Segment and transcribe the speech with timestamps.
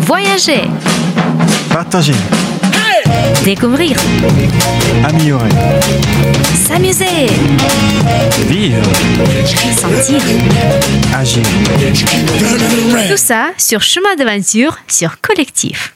[0.00, 0.62] Voyager,
[1.70, 2.14] Partager,
[3.44, 3.96] découvrir,
[5.04, 5.48] améliorer,
[6.54, 7.26] s'amuser,
[8.46, 8.82] vivre,
[9.76, 10.20] sentir.
[11.16, 11.42] agir.
[13.10, 15.94] Tout ça sur Chemin d'aventure sur Collectif.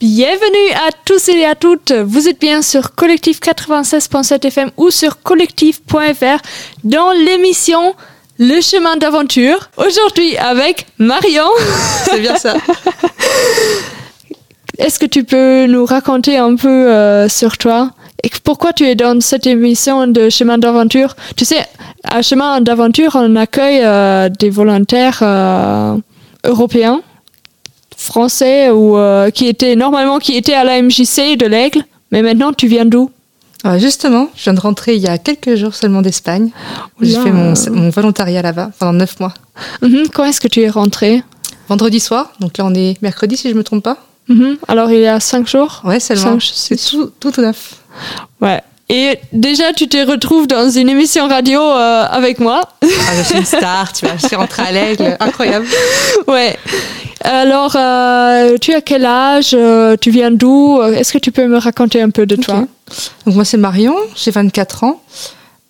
[0.00, 1.92] Bienvenue à tous et à toutes.
[1.92, 6.42] Vous êtes bien sur Collectif 96.7 FM ou sur collectif.fr
[6.84, 7.94] dans l'émission
[8.44, 9.70] Le chemin d'aventure.
[9.76, 11.46] Aujourd'hui avec Marion.
[12.04, 12.54] C'est bien ça.
[14.78, 17.92] Est-ce que tu peux nous raconter un peu euh, sur toi
[18.24, 21.14] et pourquoi tu es dans cette émission de chemin d'aventure?
[21.36, 21.64] Tu sais,
[22.02, 25.96] à chemin d'aventure, on accueille euh, des volontaires euh,
[26.42, 27.00] européens,
[27.96, 28.98] français ou
[29.32, 33.08] qui étaient normalement qui étaient à la MJC de l'Aigle, mais maintenant tu viens d'où?
[33.64, 36.50] Ah, justement, je viens de rentrer il y a quelques jours seulement d'Espagne.
[37.00, 39.34] J'ai fait mon, mon volontariat là-bas pendant neuf mois.
[39.82, 41.22] Mhm, Quand est-ce que tu es rentré?
[41.68, 43.96] Vendredi soir, donc là on est mercredi si je me trompe pas.
[44.28, 45.80] Mhm, Alors il y a cinq jours?
[45.84, 46.38] Ouais, seulement.
[46.40, 47.76] C'est tout, tout neuf.
[48.40, 48.60] Ouais.
[48.88, 52.62] Et déjà tu te retrouves dans une émission radio euh, avec moi.
[52.82, 54.16] Ah, je suis une star, tu vois.
[54.20, 55.66] Je suis rentrée à l'aigle, incroyable.
[56.26, 56.56] Ouais.
[57.24, 59.52] Alors, euh, tu as quel âge?
[59.54, 60.82] Euh, Tu viens d'où?
[60.82, 62.64] Est-ce que tu peux me raconter un peu de toi?
[63.26, 65.00] Donc moi c'est Marion, j'ai 24 ans.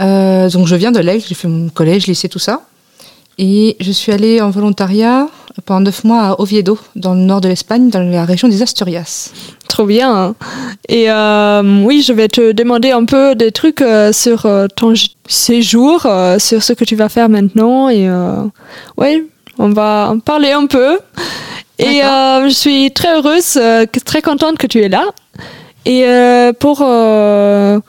[0.01, 2.63] Euh, donc je viens de l'aigle, j'ai fait mon collège, lycée, tout ça.
[3.39, 5.27] Et je suis allée en volontariat
[5.65, 9.31] pendant neuf mois à Oviedo, dans le nord de l'Espagne, dans la région des Asturias.
[9.69, 10.15] Trop bien.
[10.15, 10.35] hein.
[10.89, 14.93] Et euh, oui, je vais te demander un peu des trucs euh, sur ton
[15.27, 16.07] séjour,
[16.39, 17.89] sur ce que tu vas faire maintenant.
[17.89, 18.09] Et
[18.99, 19.25] ouais,
[19.59, 20.99] on va en parler un peu.
[21.79, 23.59] Et je suis très heureuse,
[24.05, 25.05] très contente que tu es là.
[25.85, 27.81] Et euh, pour euh,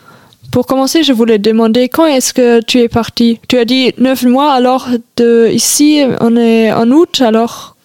[0.52, 3.40] pour commencer, je voulais te demander quand est-ce que tu es parti?
[3.48, 7.76] Tu as dit neuf mois, alors de ici, on est en août, alors?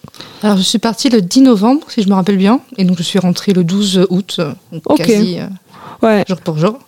[0.43, 3.03] Alors, je suis partie le 10 novembre, si je me rappelle bien, et donc je
[3.03, 4.97] suis rentrée le 12 août, euh, donc Ok.
[4.97, 6.23] quasi euh, ouais.
[6.27, 6.79] jour pour jour.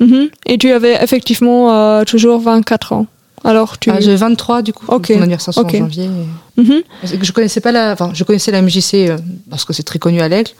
[0.00, 0.28] Mhm.
[0.46, 3.06] Et tu avais effectivement euh, toujours 24 ans.
[3.44, 3.90] Alors tu.
[3.90, 5.10] Ah, j'ai 23 du coup, Ok.
[5.10, 5.74] mon anniversaire c'est Ok.
[5.74, 6.04] en janvier.
[6.04, 6.82] et- Mhm.
[7.18, 9.18] Que Je connaissais pas la, enfin, je connaissais la MJC euh,
[9.50, 10.50] parce que c'est très connu à l'Aigle,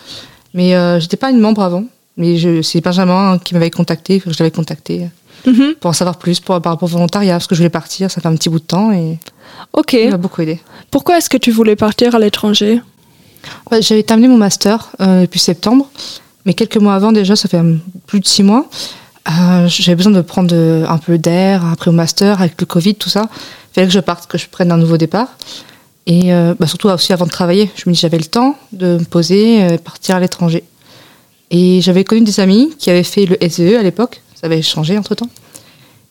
[0.55, 1.85] mais j'étais pas une membre avant.
[2.17, 5.09] Mais je, c'est Benjamin qui m'avait contacté, que je l'avais contacté
[5.47, 5.75] Mhm.
[5.79, 8.21] pour en savoir plus pour, par rapport au volontariat, parce que je voulais partir, ça
[8.21, 9.19] fait un petit bout de temps et
[9.75, 9.93] Ok.
[9.93, 10.61] il m'a beaucoup aidé.
[10.91, 12.81] Pourquoi est-ce que tu voulais partir à l'étranger?
[13.71, 15.89] Ouais, J'avais terminé mon master euh, depuis septembre,
[16.47, 17.77] mais quelques mois avant déjà, ça fait euh,
[18.07, 18.67] plus de six mois.
[19.29, 22.95] euh, J'avais besoin de prendre euh, un peu d'air après mon master, avec le Covid,
[22.97, 23.29] tout ça.
[23.31, 25.29] Il fallait que je parte, que je prenne un nouveau départ.
[26.07, 28.99] Et euh, bah, surtout aussi avant de travailler, je me dis j'avais le temps de
[28.99, 30.65] me poser euh, et partir à l'étranger.
[31.51, 34.99] Et j'avais connu des amis qui avaient fait le SEE à l'époque, ça avait changé
[34.99, 35.29] entre temps.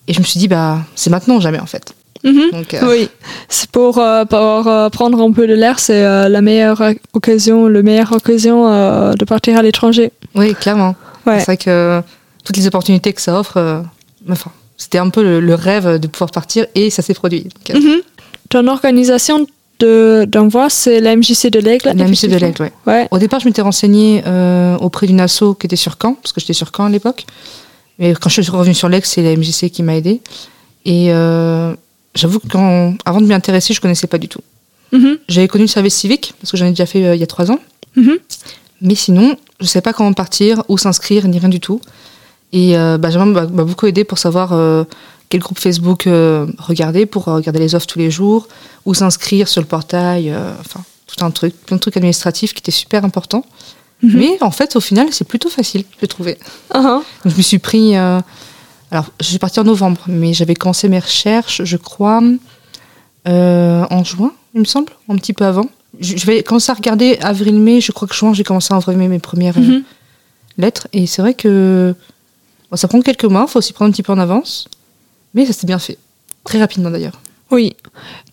[0.08, 1.94] Et je me suis dit, bah, c'est maintenant ou jamais en fait.
[2.24, 2.52] Mhm.
[2.52, 3.10] Donc, euh, Oui.
[3.50, 6.82] C'est pour, euh, pour euh, prendre un peu de l'air, c'est euh, la meilleure
[7.14, 8.66] occasion, la meilleure occasion
[9.14, 10.12] de partir à l'étranger.
[10.36, 10.96] Oui, clairement.
[11.26, 11.40] Ouais.
[11.40, 12.02] C'est vrai que
[12.44, 13.84] toutes les opportunités que ça offre,
[14.30, 17.44] enfin, c'était un peu le, le rêve de pouvoir partir et ça s'est produit.
[17.44, 18.02] Donc, Mhm.
[18.50, 19.48] Ton organisation
[19.80, 21.92] de- d'envoi, c'est la MJC de l'Aigle.
[21.96, 22.72] La MJC de l'Aigle, ouais.
[22.88, 23.08] Ouais.
[23.12, 26.40] Au départ, je m'étais renseignée euh, auprès d'une asso qui était sur Caen, parce que
[26.42, 27.26] j'étais sur Caen à l'époque.
[28.00, 30.22] Mais quand je suis revenue sur l'Aigle, c'est la MJC qui m'a aidée.
[30.86, 31.74] Et euh,
[32.14, 34.42] j'avoue qu'avant de m'y intéresser, je connaissais pas du tout.
[34.92, 35.18] Mhm.
[35.30, 37.28] J'avais connu le service civique, parce que j'en ai déjà fait euh, il y a
[37.28, 37.60] trois ans.
[37.96, 38.18] Mhm.
[38.82, 41.80] Mais sinon, je ne savais pas comment partir, où s'inscrire, ni rien du tout.
[42.54, 44.54] Et Benjamin m'a beaucoup aidé pour savoir
[45.30, 48.48] quel groupe Facebook euh, regarder, pour euh, regarder les offres tous les jours,
[48.86, 52.60] où s'inscrire sur le portail, euh, enfin, tout un truc, plein de trucs administratifs qui
[52.60, 53.46] étaient super importants.
[54.04, 55.84] Mais en fait, au final, c'est plutôt facile.
[56.70, 57.02] Ah, ah.
[57.24, 57.96] Donc, je me suis pris.
[57.98, 58.20] euh,
[58.92, 62.22] alors, je suis partie en novembre, mais j'avais commencé mes recherches, je crois,
[63.26, 65.66] en juin, il me semble, un petit peu avant.
[66.00, 69.08] Je, je vais commencer à regarder avril-mai, je crois que juin, j'ai commencé à envoyer
[69.08, 69.84] mes premières Mhm.
[70.58, 70.88] lettres.
[70.94, 71.96] Et c'est vrai que
[72.70, 74.68] bon, ça prend quelques mois, il faut aussi prendre un petit peu en avance.
[75.36, 75.98] Mais ça s'est bien fait.
[76.44, 77.20] Très rapidement d'ailleurs.
[77.52, 77.76] Oui.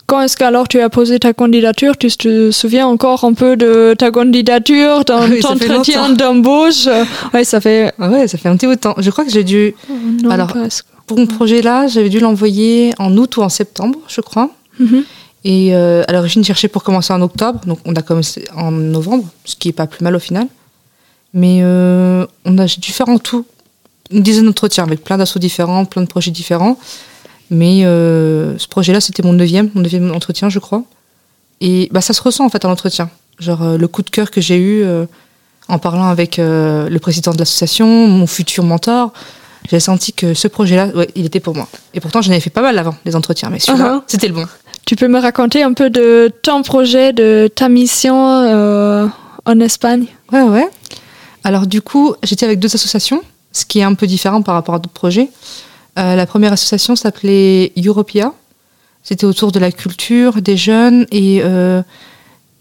[0.07, 1.97] Quand est-ce qu'alors tu as posé ta candidature?
[1.97, 6.87] Tu te souviens encore un peu de ta candidature, ton Ah oui, entretien d'embauche?
[7.33, 7.93] Oui, ça fait.
[7.99, 8.95] Ah ouais, ça fait un petit bout de temps.
[8.97, 9.75] Je crois que j'ai dû.
[10.23, 10.85] Non, Alors, presque.
[11.05, 14.49] Pour mon projet-là, j'avais dû l'envoyer en août ou en septembre, je crois.
[14.79, 15.03] Mhm.
[15.45, 18.71] Et euh, à l'origine, je cherchais pour commencer en octobre, donc on a commencé en
[18.71, 20.47] novembre, ce qui est pas plus mal au final.
[21.33, 23.45] Mais euh, on a j'ai dû faire en tout
[24.13, 26.77] une dizaine d'entretiens avec plein d'assauts différents, plein de projets différents.
[27.49, 30.83] Mais euh, ce projet-là, c'était mon neuvième, mon neuvième entretien, je crois.
[31.61, 33.09] Et bah, ça se ressent en fait à l'entretien.
[33.39, 35.05] Genre euh, le coup de cœur que j'ai eu euh,
[35.67, 39.13] en parlant avec le président de l'association, mon futur mentor.
[39.69, 41.67] J'ai senti que ce projet-là, ouais, il était pour moi.
[41.93, 44.03] Et pourtant, j'en avais fait pas mal avant, les entretiens, mais celui-là, Uh-huh.
[44.07, 44.45] c'était le bon.
[44.85, 48.15] Tu peux me raconter un peu de ton projet, de ta mission
[49.45, 50.07] en Espagne?
[50.33, 50.67] Ouais, ouais.
[51.45, 53.21] Alors du coup, j'étais avec deux associations,
[53.53, 55.29] ce qui est un peu différent par rapport à d'autres projets.
[55.97, 58.33] Euh, la première association s'appelait Europia.
[59.03, 61.81] C'était autour de la culture, des jeunes et euh,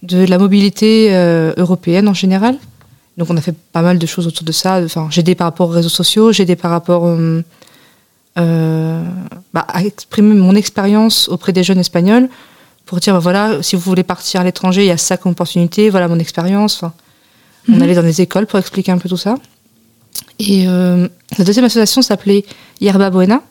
[0.02, 2.58] de la mobilité euh, européenne en général.
[3.16, 4.80] Donc on a fait pas mal de choses autour de ça.
[4.84, 7.02] Enfin, j'ai aidé par rapport aux réseaux sociaux, j'ai aidé par rapport
[8.36, 12.28] bah, à exprimer mon expérience auprès des jeunes espagnols
[12.86, 15.32] pour dire bah, voilà, si vous voulez partir à l'étranger, il y a ça comme
[15.32, 16.82] opportunité, voilà mon expérience.
[16.82, 16.92] Enfin,
[17.68, 19.36] On allait dans des écoles pour expliquer un peu tout ça.
[20.44, 21.06] Et euh,
[21.38, 22.44] la deuxième association s'appelait
[22.80, 23.42] Yerba Buena.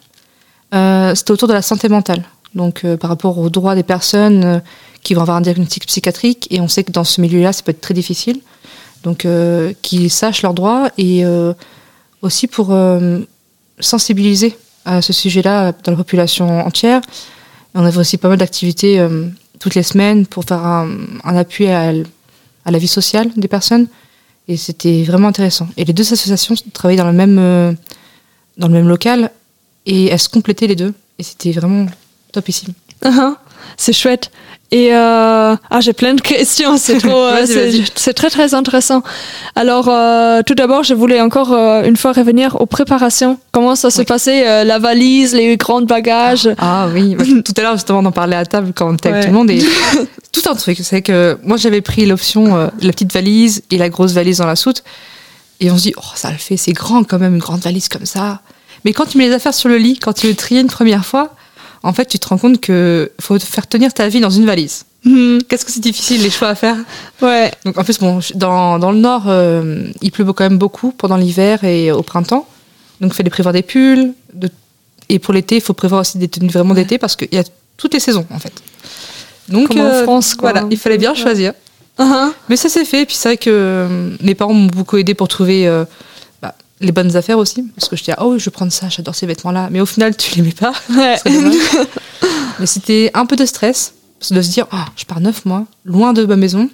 [0.73, 2.23] Euh, C'était autour de la santé mentale.
[2.53, 4.61] Donc euh, par rapport aux droits des personnes
[5.01, 6.47] qui vont avoir un diagnostic psychiatrique.
[6.49, 8.41] Et on sait que dans ce milieu-là, ça peut être très difficile.
[9.03, 9.25] Donc
[9.81, 11.23] qu'ils sachent leurs droits et
[12.21, 12.77] aussi pour
[13.79, 14.55] sensibiliser
[14.85, 17.01] à ce sujet-là dans la population entière.
[17.73, 19.03] On avait aussi pas mal d'activités
[19.59, 23.87] toutes les semaines pour faire un, appui à la vie sociale des personnes.
[24.47, 25.67] Et c'était vraiment intéressant.
[25.77, 27.73] Et les deux associations travaillaient dans le même, euh,
[28.57, 29.31] dans le même local
[29.85, 30.93] et elles se complétaient les deux.
[31.19, 31.85] Et c'était vraiment
[32.31, 32.73] topissime.
[33.03, 33.37] Ah,
[33.77, 34.31] C'est chouette.
[34.73, 36.77] Et euh, ah, j'ai plein de questions.
[36.77, 37.45] C'est trop, euh,
[37.95, 39.03] c'est très très intéressant.
[39.55, 43.37] Alors, euh, tout d'abord, je voulais encore euh, une fois revenir aux préparations.
[43.51, 44.05] Comment ça se Oui.
[44.05, 46.49] passait La valise, les grands bagages?
[46.57, 49.23] Ah oui, tout à l'heure justement on en parlait à table quand on était avec
[49.23, 49.61] tout le monde et
[50.31, 54.13] tout un truc, c'est que moi j'avais pris l'option la petite valise et la grosse
[54.13, 54.83] valise dans la soute
[55.59, 57.89] et on se dit oh ça le fait, c'est grand quand même une grande valise
[57.89, 58.41] comme ça.
[58.85, 61.05] Mais quand tu mets les affaires sur le lit, quand tu le tries une première
[61.05, 61.35] fois,
[61.83, 64.85] en fait tu te rends compte que faut faire tenir ta vie dans une valise.
[65.03, 66.77] Hmm, Qu'est-ce que c'est difficile les choix à faire?
[67.21, 67.51] ouais.
[67.65, 71.17] Donc en plus bon dans, dans le nord euh, il pleut quand même beaucoup pendant
[71.17, 72.47] l'hiver et au printemps.
[72.99, 74.49] Donc il fallait prévoir des pulls de-
[75.09, 77.43] et pour l'été il faut prévoir aussi des tenues vraiment d'été parce qu'il y a
[77.77, 78.53] toutes les saisons en fait.
[79.49, 80.51] Donc Comme en France, quoi.
[80.51, 81.17] voilà, il fallait bien Ouais.
[81.17, 81.53] choisir.
[81.97, 84.97] Ah, Mais ça s'est fait et puis c'est vrai que euh, mes parents m'ont beaucoup
[84.97, 85.83] aidé pour trouver euh,
[86.81, 89.15] les bonnes affaires aussi parce que je disais ah oui je vais prendre ça j'adore
[89.15, 90.73] ces vêtements là mais au final tu les mets pas.
[90.89, 91.15] ouais.
[92.59, 93.93] Mais c'était un peu de stress
[94.29, 96.69] de se dire oh, je pars neuf mois loin de ma maison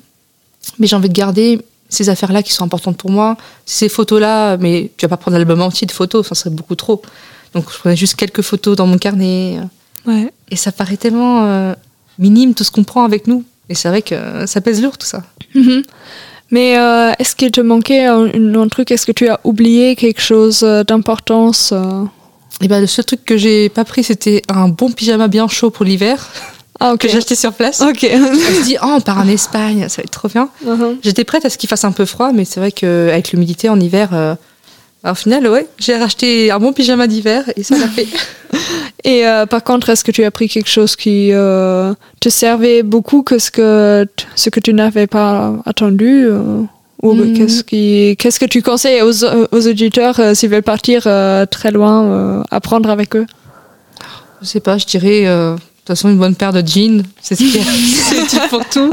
[0.80, 4.20] mais j'ai envie de garder ces affaires là qui sont importantes pour moi ces photos
[4.20, 7.02] là mais tu vas pas prendre l'album entier de photos ça serait beaucoup trop
[7.54, 9.60] donc je prenais juste quelques photos dans mon carnet
[10.06, 10.32] ouais.
[10.50, 11.74] et ça paraît tellement euh,
[12.20, 15.08] minime tout ce qu'on prend avec nous et c'est vrai que ça pèse lourd tout
[15.08, 15.24] ça
[15.56, 15.84] Mhm.
[16.52, 18.92] Mais euh, est-ce qu'il te manquait un, un truc?
[18.92, 22.04] Est-ce que tu as oublié quelque chose euh, d'importance euh?
[22.62, 25.70] Et ben le seul truc que j'ai pas pris c'était un bon pyjama bien chaud
[25.70, 26.28] pour l'hiver.
[26.80, 27.82] Ah, que j'ai acheté sur place.
[27.82, 28.00] Ok.
[28.02, 30.50] je me dit oh on part en Espagne ça va être trop bien.
[30.66, 30.98] Mhm.
[31.04, 33.80] J'étais prête à ce qu'il fasse un peu froid, mais c'est vrai qu'avec l'humidité en
[33.80, 34.36] hiver, euh,
[35.12, 38.08] au final, ouais, j'ai racheté un bon pyjama d'hiver et ça l'a fait.
[39.04, 42.82] Et euh, par contre, est-ce que tu as pris quelque chose qui euh, te servait
[42.84, 44.06] beaucoup que ce que,
[44.36, 46.62] ce que tu n'avais pas attendu euh,
[47.04, 47.34] Ou Mhm.
[47.38, 51.04] qu'est-ce, qui, qu'est-ce que tu conseilles aux, aux auditeurs s'ils veulent partir
[51.52, 53.26] très loin, apprendre avec eux?
[54.42, 57.44] Je sais pas, je dirais, de toute façon, une bonne paire de jeans, c'est ce
[57.44, 58.92] qui est utile pour tout.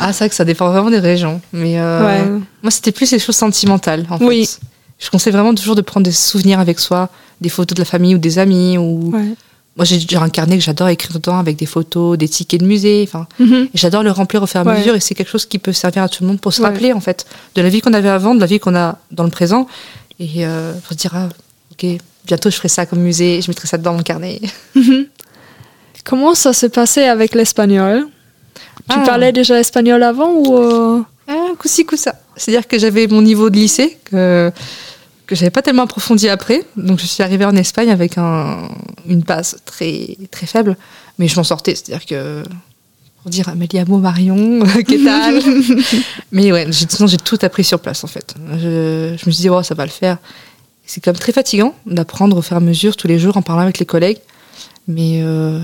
[0.00, 2.40] Ah, c'est vrai que ça dépend vraiment des régions, mais euh, Ouais.
[2.62, 4.46] moi, c'était plus les choses sentimentales, en Oui.
[4.46, 4.60] fait.
[4.98, 7.08] Je conseille vraiment toujours de prendre des souvenirs avec soi,
[7.40, 9.24] des photos de la famille ou des amis, ou Ouais.
[9.76, 13.04] moi j'ai un carnet que j'adore écrire dedans avec des photos, des tickets de musée,
[13.06, 13.26] enfin.
[13.38, 13.68] Mhm.
[13.74, 14.78] J'adore le remplir au fur et à Ouais.
[14.78, 16.68] mesure et c'est quelque chose qui peut servir à tout le monde pour se Ouais.
[16.68, 19.24] rappeler en fait de la vie qu'on avait avant, de la vie qu'on a dans
[19.24, 19.68] le présent
[20.18, 21.28] et euh, pour se dire ah,
[21.72, 21.86] ok
[22.26, 24.40] bientôt je ferai ça comme musée, je mettrai ça dans mon carnet.
[26.04, 28.06] Comment ça s'est passé avec l'espagnol?
[28.90, 29.02] Tu Ah.
[29.06, 32.14] parlais déjà espagnol avant ou euh, Ah, coup-ci coup-ça.
[32.36, 34.50] C'est-à-dire que j'avais mon niveau de lycée que
[35.28, 38.68] que j'avais pas tellement approfondi après, donc je suis arrivée en Espagne avec un,
[39.06, 40.76] une base très très faible,
[41.18, 41.74] mais je m'en sortais.
[41.76, 42.42] C'est-à-dire que
[43.22, 45.92] pour dire Améliamo Marion, qu'est-ce
[46.32, 48.34] Mais ouais, j'ai- sinon j'ai tout appris sur place en fait.
[48.54, 50.18] Je, je me suis dit, oh, ça va le faire.
[50.86, 53.42] C'est quand même très fatigant d'apprendre au fur et à mesure tous les jours en
[53.42, 54.18] parlant avec les collègues.
[54.86, 55.60] Mais euh,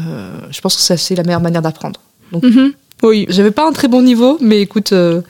[0.50, 1.98] je pense que c'est la meilleure manière d'apprendre.
[2.32, 2.72] mhm.
[3.02, 5.20] Oui, J'avais pas un très bon niveau, mais écoute, euh,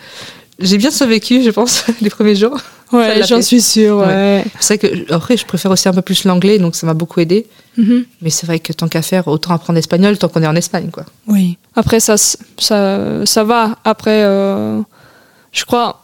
[0.59, 2.59] j'ai bien survécu, je pense, les premiers jours.
[2.93, 3.99] Ouais, j'en suis sûre.
[3.99, 4.45] Ouais.
[4.61, 7.19] C'est vrai que, après, je préfère aussi un peu plus l'anglais, donc ça m'a beaucoup
[7.21, 7.47] aidé.
[7.77, 8.05] Mhm.
[8.23, 10.91] Mais c'est vrai que tant qu'à faire, autant apprendre l'espagnol tant qu'on est en Espagne,
[10.93, 11.05] quoi.
[11.27, 11.59] Oui.
[11.75, 13.79] Après, ça, ça, ça va.
[13.85, 14.81] Après, euh,
[15.51, 16.03] je crois,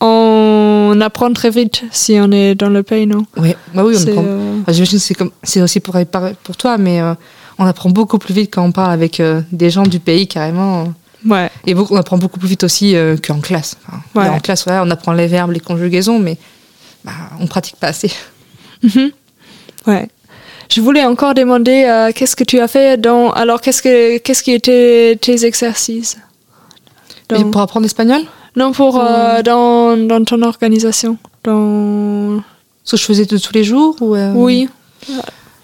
[0.00, 3.26] on apprend très vite si on est dans le pays, non?
[3.36, 4.24] Ouais, bah oui, on apprend.
[4.26, 5.96] euh, Enfin, J'imagine que c'est comme, c'est aussi pour,
[6.42, 7.14] pour toi, mais euh,
[7.58, 10.92] on apprend beaucoup plus vite quand on parle avec euh, des gens du pays, carrément.
[11.26, 11.50] Ouais.
[11.66, 13.76] Et beaucoup, on apprend beaucoup plus vite aussi euh, qu'en classe.
[13.88, 14.28] Enfin, Ouais.
[14.28, 16.36] En classe, ouais, on apprend les verbes, les conjugaisons, mais
[17.04, 18.10] bah, on pratique pas assez.
[18.82, 19.10] Mhm.
[19.86, 20.08] Ouais.
[20.70, 23.30] je voulais encore demander euh, qu'est-ce que tu as fait dans.
[23.32, 26.16] Alors, qu'est-ce que qu'est-ce qui étaient tes exercices
[27.28, 28.22] Dans- pour apprendre l'espagnol,
[28.56, 31.16] Non, pour euh, dans, dans ton organisation.
[31.44, 32.42] Dans...
[32.84, 34.68] ce que je faisais de tous les jours ou, Oui.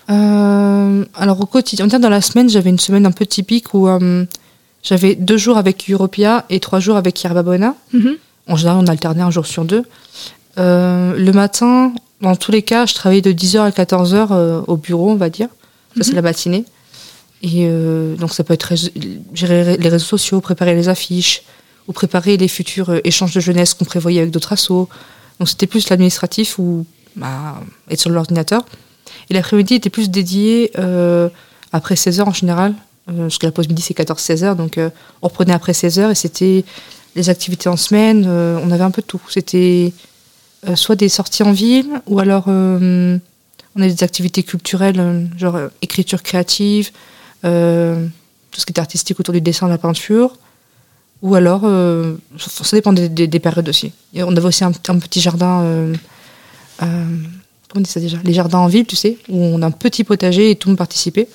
[0.08, 3.88] Alors au quotidien, dans la semaine, j'avais une semaine un peu typique où
[4.82, 7.74] j'avais deux jours avec Europia et trois jours avec Yerba Buena.
[7.92, 8.16] Mhm.
[8.48, 9.84] En général, on alternait un jour sur deux.
[10.58, 14.76] Euh, le matin, dans tous les cas, je travaillais de 10h à 14h euh, au
[14.76, 15.48] bureau, on va dire.
[15.96, 16.64] Ça, c'est la matinée.
[17.42, 18.72] Et euh, donc, ça peut être
[19.34, 21.42] gérer les réseaux sociaux, préparer les affiches,
[21.88, 24.88] ou préparer les futurs euh, échanges de jeunesse qu'on prévoyait avec d'autres assos.
[25.38, 27.60] Donc, c'était plus l'administratif ou bah,
[27.90, 28.64] être sur l'ordinateur.
[29.30, 31.28] Et l'après-midi était plus dédié euh,
[31.72, 32.74] après 16h en général,
[33.16, 34.90] parce que la pause midi c'est 14-16h, donc euh,
[35.22, 36.64] on reprenait après 16h et c'était
[37.16, 39.20] les activités en semaine, euh, on avait un peu de tout.
[39.28, 39.92] C'était
[40.68, 43.18] euh, soit des sorties en ville, ou alors euh,
[43.76, 46.90] on avait des activités culturelles, euh, genre euh, écriture créative,
[47.44, 48.06] euh,
[48.50, 50.36] tout ce qui était artistique autour du dessin, de la peinture,
[51.22, 53.92] ou alors, euh, ça dépend des, des- des périodes aussi.
[54.16, 55.94] On avait aussi un, petit jardin, euh,
[56.82, 56.86] euh,
[57.68, 58.16] comment on dit ça déjà?
[58.24, 60.72] Les jardins en ville, tu sais, où on a un petit potager et tout le
[60.72, 61.28] monde participait.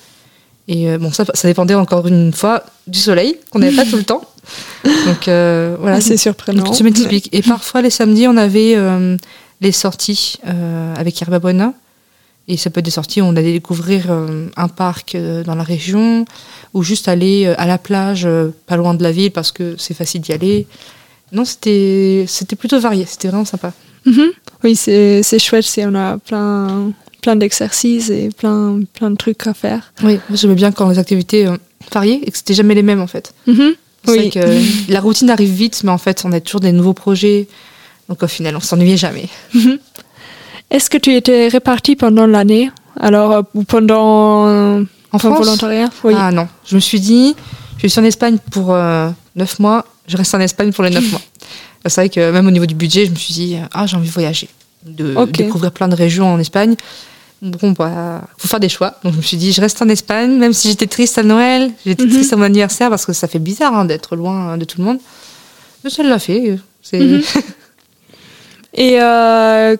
[0.68, 3.96] Et euh, bon, ça, ça dépendait encore une fois du soleil, qu'on n'avait pas tout
[3.96, 4.22] le temps.
[5.06, 6.64] Donc euh, voilà, c'est surprenant.
[6.64, 7.28] donc, semaine typique.
[7.32, 9.16] Et parfois, les samedis, on avait euh,
[9.60, 11.72] les sorties euh, avec Yerba Buena.
[12.48, 14.06] Et ça peut être des sorties où on allait découvrir
[14.56, 16.24] un parc dans la région,
[16.74, 18.28] ou juste aller à la plage,
[18.68, 20.68] pas loin de la ville, parce que c'est facile d'y aller.
[21.32, 22.24] Non, c'était
[22.56, 23.72] plutôt varié, c'était vraiment sympa.
[24.04, 24.30] Mhm.
[24.62, 25.66] Oui, c'est chouette.
[25.78, 26.92] On a plein,
[27.26, 29.92] plein d'exercices et plein, plein de trucs à faire.
[30.04, 31.56] Oui, j'aimais bien quand les activités euh,
[31.92, 33.34] variaient et que c'était jamais les mêmes en fait.
[33.48, 33.74] Oui.
[34.04, 37.48] vrai que la routine arrive vite, mais en fait, on a toujours des nouveaux projets.
[38.08, 39.28] Donc au final, on s'ennuyait jamais.
[40.70, 42.70] Est-ce que tu étais réparti pendant l'année?
[43.00, 45.40] Alors, euh, ou pendant euh, En France?
[45.40, 45.90] volontariat?
[46.04, 46.14] Oui.
[46.16, 47.34] Ah non, je me suis dit,
[47.78, 51.10] je suis en Espagne pour euh, 9 mois, je reste en Espagne pour les 9
[51.10, 51.22] mois.
[51.86, 54.08] C'est vrai que même au niveau du budget, je me suis dit, ah j'ai envie
[54.08, 54.48] de voyager,
[54.84, 56.76] de découvrir plein de régions en Espagne.
[57.42, 58.94] Bon, bah, faut faire des choix.
[59.04, 61.70] Donc je me suis dit, je reste en Espagne, même si j'étais triste à Noël,
[61.84, 62.10] j'étais Mhm.
[62.10, 64.84] triste à mon anniversaire parce que ça fait bizarre hein, d'être loin de tout le
[64.84, 64.98] monde.
[65.84, 66.58] Mais ça l'a fait.
[66.82, 66.98] C'est...
[66.98, 67.22] Mhm.
[68.74, 69.76] Et euh,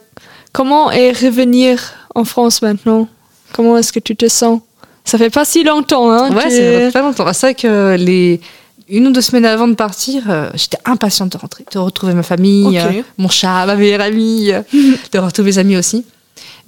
[0.53, 1.81] comment est revenir
[2.15, 3.09] en France maintenant?
[3.53, 4.61] Comment est-ce que tu te sens?
[5.05, 7.31] Ça fait pas si longtemps, hein Ouais, tu- c'est pas longtemps.
[7.33, 8.41] C'est vrai que les
[8.89, 12.23] une ou deux semaines avant de partir, euh, j'étais impatiente de rentrer, de retrouver ma
[12.23, 14.51] famille, euh, mon chat, ma meilleure amie,
[15.13, 16.05] de retrouver mes amis aussi.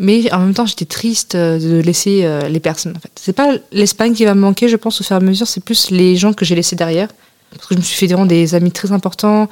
[0.01, 2.95] Mais en même temps, j'étais triste euh, de laisser euh, les personnes.
[2.97, 5.21] En fait, c'est pas l'Espagne qui va me manquer, je pense, au fur et à
[5.21, 5.47] mesure.
[5.49, 7.09] C'est plus les gens que j'ai laissés derrière,
[7.51, 9.49] parce que je me suis fait vraiment des amis très importants.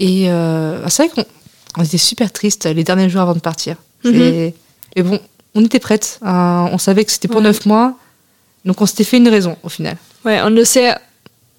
[0.00, 3.76] Et euh, c'est vrai qu'on on était super tristes les derniers jours avant de partir.
[4.04, 4.14] Mhm.
[4.14, 4.54] Et,
[4.96, 5.18] et bon,
[5.54, 6.18] on était prêtes.
[6.22, 7.42] hein, on savait que c'était pour Ouais.
[7.44, 7.96] neuf mois.
[8.64, 9.96] Donc on s'était fait une raison au final.
[10.24, 10.94] Ouais, on le sait,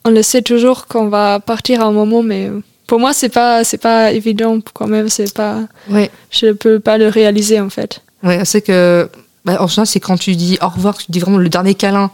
[0.05, 2.49] on le sait toujours qu'on va partir à un moment, mais
[2.87, 5.07] pour moi c'est pas c'est pas évident quand même.
[5.07, 8.01] C'est pas, Ouais, je peux pas le réaliser en fait.
[8.23, 9.09] Ouais c'est que
[9.45, 11.75] bah, en général c'est quand tu dis au revoir, que tu dis vraiment le dernier
[11.75, 12.11] câlin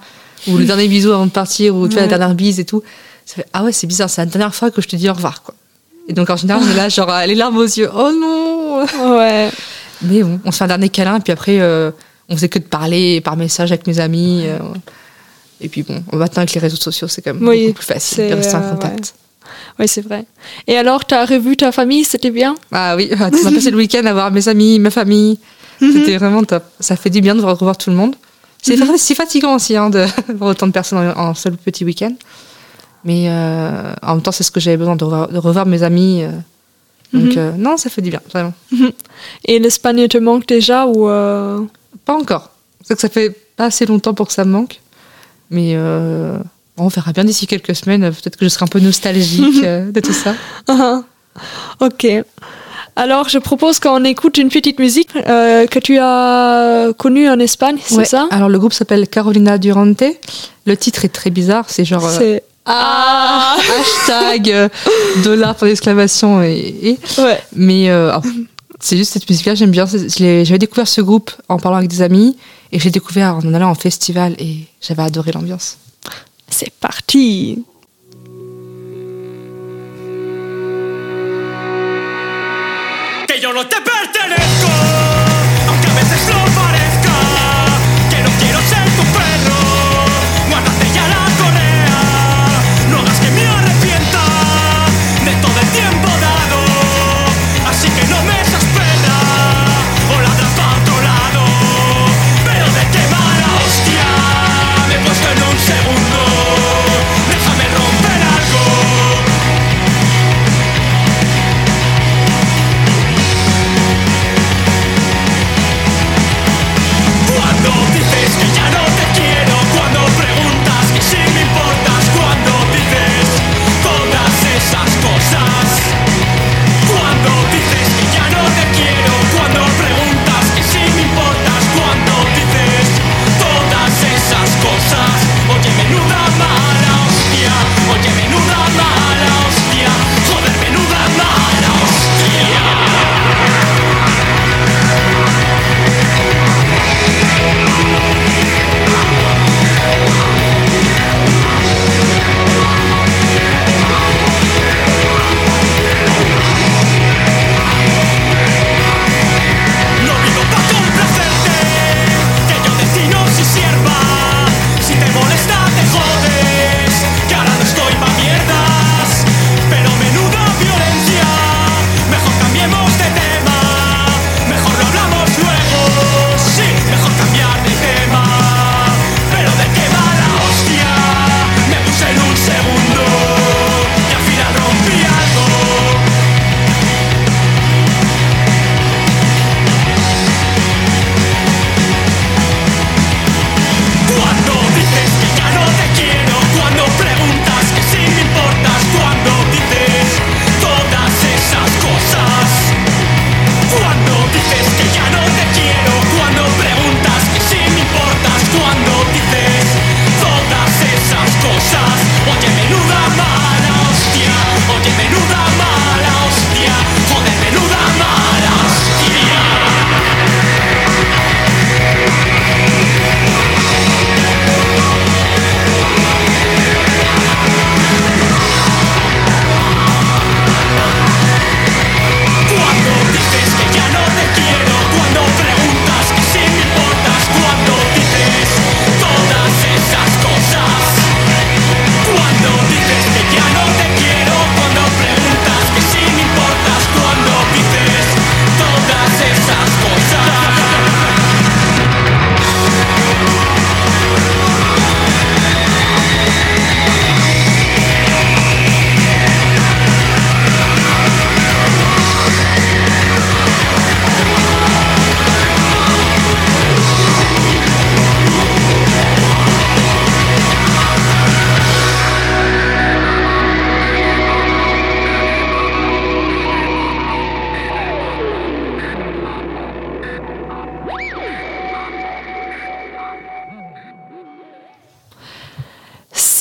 [0.48, 2.10] ou le dernier bisou avant de partir ou tu fais la Ouais.
[2.10, 2.84] dernière bise et tout.
[3.26, 5.14] Ça fait, ah ouais c'est bizarre, c'est la dernière fois que je te dis au
[5.14, 5.56] revoir quoi.
[6.10, 8.86] Et donc en général on est là genre les larmes aux yeux, oh non.
[9.18, 9.50] Ouais,
[10.02, 11.92] Mais bon, on se fait un dernier câlin et puis après euh,
[12.28, 14.44] on faisait que de parler par message avec mes amis.
[14.48, 14.58] euh,
[15.62, 18.30] et puis bon, maintenant avec les réseaux sociaux c'est quand même Oui, beaucoup plus facile
[18.30, 19.16] de rester en euh, contact.
[19.80, 20.26] ouais c'est vrai.
[20.68, 22.56] Et alors, tu as revu ta famille, c'était bien?
[22.74, 25.40] Ah oui, on a passé le week-end à voir mes amis, ma famille.
[25.92, 26.64] C'était vraiment top.
[26.80, 28.16] Ça fait du bien de revoir tout le monde.
[28.62, 32.14] C'est c'est fatigant aussi hein, de voir autant de personnes en, en seul petit week-end.
[33.04, 35.84] Mais euh, en même temps, c'est ce que j'avais besoin de revoir, de revoir mes
[35.84, 36.24] amis.
[36.24, 36.30] euh.
[37.12, 37.38] Donc Mhm.
[37.38, 38.54] euh, non, ça fait du bien, vraiment.
[39.46, 41.06] Et l'Espagne te manque déjà ou
[42.06, 42.50] Pas encore.
[42.84, 44.80] C'est que ça fait pas assez longtemps pour que ça me manque.
[45.52, 48.10] Mais bon, on verra bien d'ici quelques semaines.
[48.12, 50.34] Peut-être que je serai un peu nostalgique de tout ça.
[51.80, 52.08] Ok.
[52.96, 57.78] Alors, je propose qu'on écoute une petite musique euh, que tu as connue en Espagne,
[57.84, 58.06] c'est Ouais.
[58.06, 58.28] ça?
[58.30, 60.04] Alors le groupe s'appelle Carolina Durante.
[60.66, 61.66] Le titre est très bizarre.
[61.68, 62.06] C'est genre...
[62.06, 64.70] euh, C'est ah hashtag euh,
[65.24, 67.38] dollar pour l'exclamation et, et- ouais.
[67.54, 68.18] mais euh,
[68.80, 72.02] c'est juste cette musique là j'aime bien j'avais découvert ce groupe en parlant avec des
[72.02, 72.38] amis
[72.72, 75.78] et j'ai découvert en allant en festival et j'avais adoré l'ambiance
[76.48, 77.62] C'est parti.
[83.54, 83.93] No te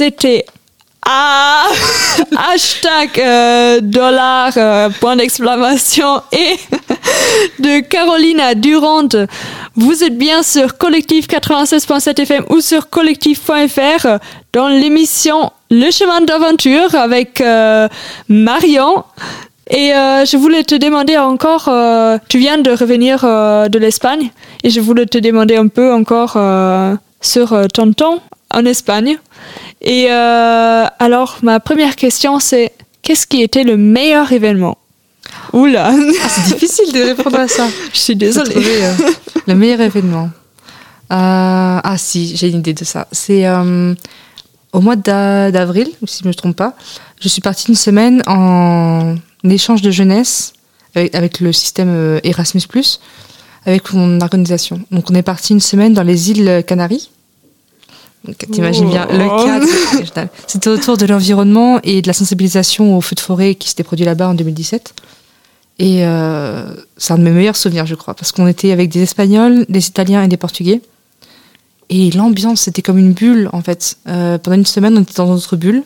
[0.04, 0.44] c'était
[1.06, 1.66] ah,
[2.52, 6.56] hashtag euh, dollar, euh, point d'exclamation et
[7.60, 9.10] de Carolina Durand.
[9.76, 14.18] Vous êtes bien sur Collectif 96.7 FM ou sur collectif.fr
[14.52, 17.86] dans l'émission Le chemin d'aventure avec euh,
[18.28, 19.04] Marion.
[19.70, 21.70] Et euh, je voulais te demander encore,
[22.28, 24.32] tu viens de revenir de l'Espagne
[24.64, 26.36] et je voulais te demander un peu encore
[27.20, 28.20] sur ton temps
[28.52, 29.18] en Espagne.
[29.80, 34.78] Et euh, alors, ma première question, c'est qu'est-ce qui était le meilleur événement?
[35.52, 37.66] Oula, Ah, c'est difficile de répondre à ça.
[37.92, 38.54] je suis désolée.
[38.56, 38.94] euh,
[39.46, 40.30] le meilleur événement.
[41.12, 43.06] Euh, ah si, j'ai une idée de ça.
[43.12, 43.44] C'est
[44.72, 46.74] au mois d'a- d'avril, si je ne me trompe pas,
[47.20, 50.54] je suis partie une semaine en échange de jeunesse
[50.94, 52.62] avec, avec le système Erasmus+,
[53.66, 54.80] avec mon organisation.
[54.90, 57.10] Donc on est parti une semaine dans les îles Canaries.
[58.24, 59.44] Donc t'imagines bien le Oh.
[59.44, 60.28] cadre.
[60.46, 64.04] c'était autour de l'environnement et de la sensibilisation aux feux de forêt qui s'était produit
[64.04, 64.94] là-bas en 2017.
[65.78, 69.02] Et euh, c'est un de mes meilleurs souvenirs, je crois, parce qu'on était avec des
[69.02, 70.80] Espagnols, des Italiens et des Portugais.
[71.90, 73.96] Et l'ambiance, c'était comme une bulle, en fait.
[74.06, 75.82] Euh, pendant une semaine, on était dans notre bulle.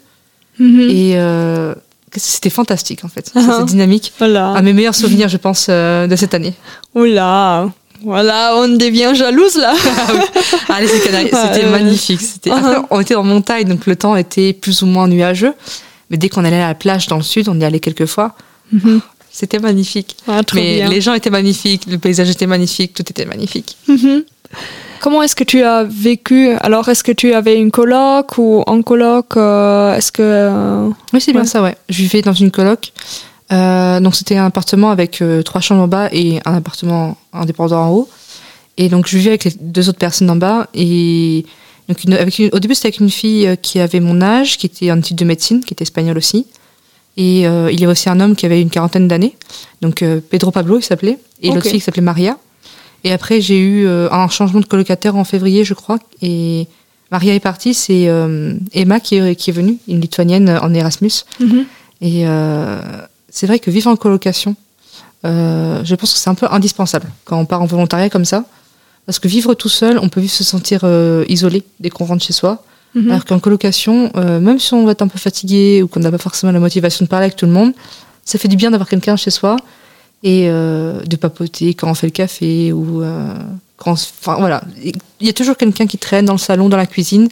[0.58, 0.80] Mhm.
[0.90, 1.74] Et euh,
[2.14, 3.32] c'était fantastique, en fait.
[3.34, 3.56] Ah.
[3.58, 4.12] Cette dynamique.
[4.18, 4.48] Voilà.
[4.48, 6.52] Un de mes meilleurs souvenirs, je pense, euh, de cette année.
[6.94, 7.70] Oula,
[8.02, 9.74] voilà, on devient jalouse là.
[10.68, 11.30] Allez, c'est Canaries.
[11.32, 12.20] Ah, C'était magnifique.
[12.20, 12.50] C'était...
[12.50, 15.54] Après, on était en montagne, donc le temps était plus ou moins nuageux.
[16.10, 18.34] Mais dès qu'on allait à la plage dans le sud, on y allait quelques fois.
[18.72, 19.00] Mhm.
[19.30, 20.16] C'était magnifique.
[20.26, 20.88] Ah, trop Mais bien.
[20.88, 23.76] les gens étaient magnifiques, le paysage était magnifique, tout était magnifique.
[23.86, 24.24] Mhm.
[25.00, 26.52] Comment est-ce que tu as vécu?
[26.60, 31.20] Alors, est-ce que tu avais une coloc ou en coloc euh, Est-ce que euh, Oui,
[31.20, 31.76] c'est bien ça, ouais.
[31.90, 32.92] Je vivais dans une coloc.
[33.52, 37.80] Euh, donc, c'était un appartement avec euh, trois chambres en bas et un appartement indépendant
[37.86, 38.08] en haut.
[38.76, 40.68] Et donc, je vivais avec les deux autres personnes en bas.
[40.74, 41.44] Et
[41.88, 44.58] donc, une- avec une- au début, c'était avec une fille euh, qui avait mon âge,
[44.58, 46.46] qui était en études de médecine, qui était espagnole aussi.
[47.16, 49.36] Et euh, il y avait aussi un homme qui avait une quarantaine d'années.
[49.80, 51.18] Donc, Pedro Pablo, il s'appelait.
[51.42, 51.54] Et Ok.
[51.54, 52.36] l'autre fille qui s'appelait Maria.
[53.04, 55.98] Et après, j'ai eu un changement de colocataire en février, je crois.
[56.20, 56.66] Et
[57.12, 57.72] Maria est partie.
[57.72, 58.10] C'est
[58.74, 61.24] Emma qui est, qui est venue, une lituanienne en Erasmus.
[62.02, 62.80] Et euh,
[63.36, 64.56] c'est vrai que vivre en colocation,
[65.26, 68.44] euh, je pense que c'est un peu indispensable quand on part en volontariat comme ça.
[69.04, 72.24] Parce que vivre tout seul, on peut vite se sentir euh, isolé dès qu'on rentre
[72.24, 72.64] chez soi.
[72.94, 73.10] Mhm.
[73.10, 76.10] Alors qu'en colocation, euh, même si on va être un peu fatigué ou qu'on n'a
[76.10, 77.74] pas forcément la motivation de parler avec tout le monde,
[78.24, 79.56] ça fait du bien d'avoir quelqu'un chez soi
[80.22, 83.02] et de papoter quand on fait le café ou
[83.76, 86.78] quand on enfin voilà, il y a toujours quelqu'un qui traîne dans le salon, dans
[86.78, 87.28] la cuisine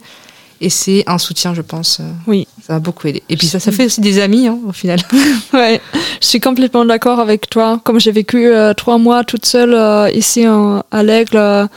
[0.61, 1.99] et c'est un soutien, je pense.
[1.99, 2.47] euh, Oui.
[2.65, 3.21] Ça m'a beaucoup aidé.
[3.29, 4.99] Et puis ça, ça fait aussi des amis hein, au final.
[5.53, 5.79] Ouais,
[6.21, 7.79] je suis complètement d'accord avec toi.
[7.83, 11.67] Comme j'ai vécu euh, trois mois toute seule euh, ici en- à l'Aigle, euh,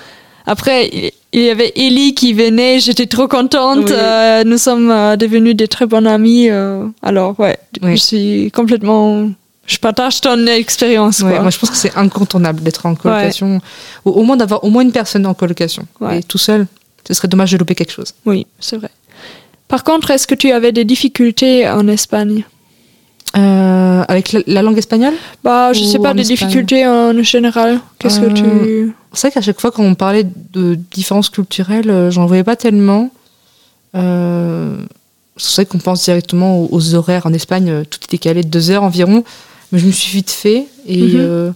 [0.47, 0.89] après
[1.33, 3.91] il- y avait Ellie qui venait, j'étais trop contente.
[3.91, 4.45] Oui.
[4.47, 6.49] nous sommes devenus des très bonnes amies.
[6.51, 7.97] euh, alors ouais, Oui.
[7.97, 9.29] je suis complètement,
[9.67, 11.21] je partage ton expérience.
[11.21, 13.61] Ouais, moi, je pense que c'est incontournable d'être en colocation,
[14.07, 15.85] ou au moins d'avoir au moins une personne en colocation.
[16.01, 16.21] Ouais.
[16.21, 16.67] Et tout seul,
[17.09, 18.15] ce serait dommage de louper quelque chose.
[18.27, 18.91] Oui, c'est vrai.
[19.67, 22.45] Par contre, est-ce que tu avais des difficultés en Espagne?
[23.37, 25.13] Euh, avec la, la langue espagnole?
[25.45, 26.37] Bah, je Ou sais pas, des Espagne?
[26.49, 27.81] difficultés en général.
[27.99, 28.33] Qu'est-ce que Euh,
[28.87, 28.95] tu.
[29.13, 32.57] C'est vrai qu'à chaque fois quand on parlait de différences culturelles, euh, j'en voyais pas
[32.57, 33.11] tellement.
[33.95, 34.77] Euh,
[35.37, 38.49] c'est vrai qu'on pense directement aux, aux horaires en Espagne, euh, tout est décalé de
[38.49, 39.25] deux heures environ,
[39.73, 41.11] mais je me suis vite fait et Mhm.
[41.17, 41.51] euh,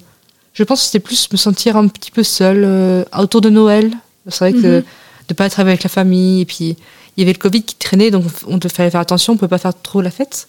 [0.54, 3.90] je pense que c'était plus me sentir un petit peu seule euh, autour de Noël.
[4.28, 4.84] C'est vrai que Mhm.
[5.32, 6.76] De pas être avec la famille et puis
[7.16, 9.58] il y avait le Covid qui traînait donc on devait faire attention, on pouvait pas
[9.58, 10.48] faire trop la fête.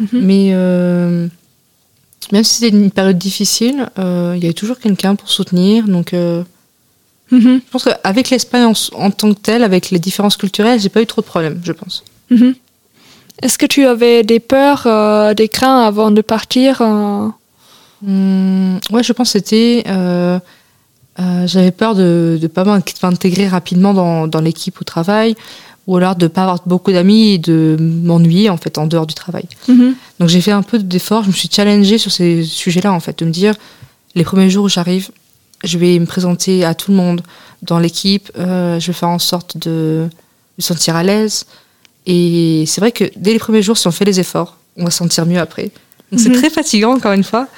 [0.00, 0.08] Mhm.
[0.12, 1.26] Mais euh,
[2.32, 5.86] même si c'était une période difficile, euh, il y avait toujours quelqu'un pour soutenir.
[5.86, 6.42] Donc, euh,
[7.32, 11.02] Mhm, je pense qu'avec l'Espagne en, tant que telle, avec les différences culturelles, j'ai pas
[11.02, 12.04] eu trop de problèmes, je pense.
[12.30, 12.54] mhm.
[13.42, 14.86] Est-ce que tu avais des peurs,
[15.34, 16.80] des craints avant de partir
[18.06, 19.82] Hum, ouais, je pense que c'était.
[21.20, 25.34] Euh, J'avais peur de ne pas m'int- m'intégrer rapidement dans, dans l'équipe au travail,
[25.86, 29.14] ou alors de pas avoir beaucoup d'amis et de m'ennuyer en fait en dehors du
[29.14, 29.44] travail.
[29.68, 33.00] mhm, Donc j'ai fait un peu d'efforts, je me suis challengée sur ces sujets-là en
[33.00, 33.54] fait, de me dire
[34.14, 35.10] les premiers jours où j'arrive,
[35.64, 37.22] je vais me présenter à tout le monde
[37.62, 40.08] dans l'équipe, euh, je vais faire en sorte de
[40.58, 41.46] me sentir à l'aise.
[42.06, 44.90] Et c'est vrai que dès les premiers jours, si on fait les efforts, on va
[44.90, 45.70] se sentir mieux après.
[46.12, 46.36] Donc c'est Mhm.
[46.36, 47.48] très fatigant encore une fois,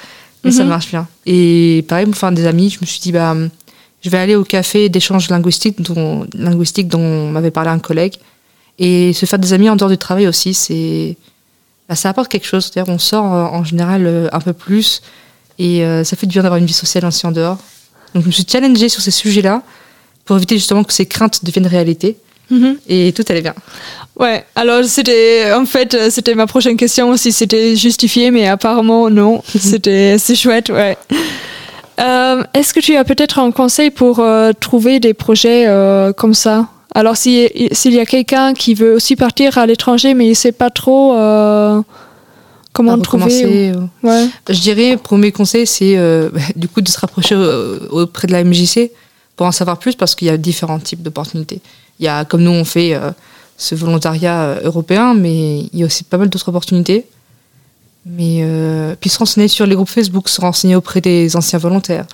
[0.43, 0.69] mais ça Mhm.
[0.69, 1.07] marche bien.
[1.25, 3.35] Et pareil, pour faire des amis, je me suis dit bah
[4.01, 8.13] je vais aller au café d'échange linguistique dont, linguistique dont m'avait parlé un collègue.
[8.77, 11.17] Et se faire des amis en dehors du travail aussi, c'est
[11.89, 12.65] bah, ça apporte quelque chose.
[12.71, 15.01] C'est-à-dire, on sort euh, en général euh, un peu plus
[15.57, 17.57] et euh, ça fait du bien d'avoir une vie sociale ainsi en dehors.
[18.13, 19.61] Donc, je me suis challengée sur ces sujets-là
[20.23, 22.15] pour éviter justement que ces craintes deviennent réalité.
[22.49, 22.77] Mhm.
[22.87, 23.53] Et tout allait bien.
[24.17, 29.09] Ouais, alors c'était en fait euh, c'était ma prochaine question si c'était justifié, mais apparemment
[29.09, 29.41] non.
[29.57, 30.97] c'était c'est chouette, ouais.
[31.99, 36.33] Euh, Est-ce que tu as peut-être un conseil pour euh, trouver des projets euh, comme
[36.33, 36.67] ça?
[36.95, 40.51] Alors si- s'il y a quelqu'un qui veut aussi partir à l'étranger, mais il sait
[40.53, 41.13] pas trop
[42.73, 43.71] comment trouver.
[44.03, 44.27] ou- Ouais.
[44.49, 45.97] Je dirais, premier conseil, c'est
[46.55, 47.35] du coup de se rapprocher
[47.91, 48.91] auprès de la MJC
[49.35, 51.61] pour en savoir plus parce qu'il y a différents types d'opportunités.
[51.99, 53.11] Il y a, comme nous, on fait euh,
[53.57, 57.05] ce volontariat euh, européen, mais il y a aussi pas mal d'autres opportunités.
[58.05, 62.05] Mais euh, puis se renseigner sur les groupes Facebook, se renseigner auprès des anciens volontaires.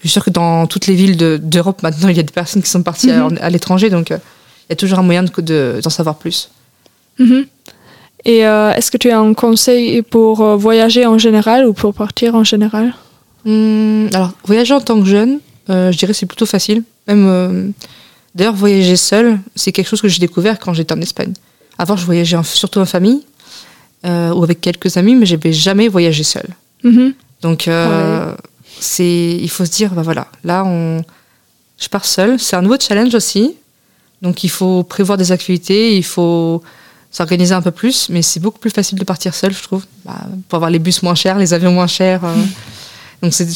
[0.00, 2.32] Je suis sûre que dans toutes les villes de- d'Europe maintenant, il y a des
[2.32, 4.18] personnes qui sont parties à- à, l'étranger, donc euh,
[4.68, 6.50] il y a toujours un moyen de- de- d'en savoir plus.
[7.18, 7.46] Mhm.
[8.26, 12.34] Et euh, est-ce que tu as un conseil pour voyager en général ou pour partir
[12.34, 12.94] en général?
[13.46, 16.82] Hum, alors, voyager en tant que jeune, je dirais c'est plutôt facile.
[17.08, 17.72] Même,
[18.34, 21.32] d'ailleurs, voyager seul, c'est quelque chose que j'ai découvert quand j'étais en Espagne.
[21.78, 23.22] Avant, je voyageais en- surtout en famille
[24.04, 26.46] euh, ou avec quelques amis, mais j'avais jamais voyagé seul.
[26.84, 27.14] Mhm.
[27.42, 28.34] Donc, euh,
[28.80, 31.02] c'est, il faut se dire, bah voilà, là, on,
[31.78, 32.38] je pars seul.
[32.38, 33.54] C'est un nouveau challenge aussi.
[34.22, 36.62] Donc, il faut prévoir des activités, il faut
[37.10, 40.18] s'organiser un peu plus, mais c'est beaucoup plus facile de partir seul, je trouve, bah,
[40.48, 42.24] pour avoir les bus moins chers, les avions moins chers.
[42.24, 42.34] euh.
[43.22, 43.48] Donc, c'est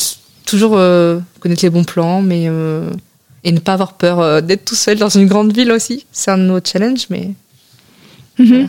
[0.46, 0.72] toujours
[1.40, 2.48] connaître les bons plans, mais
[3.44, 6.07] et ne pas avoir peur euh, d'être tout seul dans une grande ville aussi.
[6.12, 7.30] C'est un autre challenge, mais
[8.38, 8.68] Mhm.